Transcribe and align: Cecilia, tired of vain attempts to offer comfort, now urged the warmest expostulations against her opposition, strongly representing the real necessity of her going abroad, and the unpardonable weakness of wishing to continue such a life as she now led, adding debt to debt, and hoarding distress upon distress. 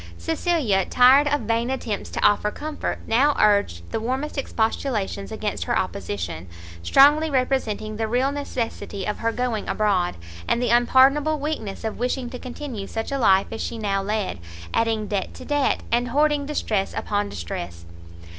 Cecilia, 0.17 0.83
tired 0.83 1.27
of 1.27 1.41
vain 1.41 1.69
attempts 1.69 2.09
to 2.09 2.23
offer 2.25 2.49
comfort, 2.49 2.97
now 3.05 3.35
urged 3.39 3.83
the 3.91 3.99
warmest 3.99 4.35
expostulations 4.35 5.31
against 5.31 5.65
her 5.65 5.77
opposition, 5.77 6.47
strongly 6.81 7.29
representing 7.29 7.97
the 7.97 8.07
real 8.07 8.31
necessity 8.31 9.05
of 9.05 9.19
her 9.19 9.31
going 9.31 9.69
abroad, 9.69 10.15
and 10.47 10.59
the 10.59 10.71
unpardonable 10.71 11.37
weakness 11.39 11.83
of 11.83 11.99
wishing 11.99 12.31
to 12.31 12.39
continue 12.39 12.87
such 12.87 13.11
a 13.11 13.19
life 13.19 13.45
as 13.51 13.61
she 13.61 13.77
now 13.77 14.01
led, 14.01 14.39
adding 14.73 15.05
debt 15.07 15.35
to 15.35 15.45
debt, 15.45 15.83
and 15.91 16.07
hoarding 16.07 16.47
distress 16.47 16.95
upon 16.97 17.29
distress. 17.29 17.85